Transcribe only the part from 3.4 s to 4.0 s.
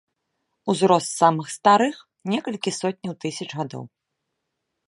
гадоў.